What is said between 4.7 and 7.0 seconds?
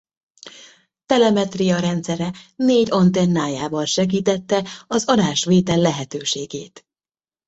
az adás-vétel lehetőségét.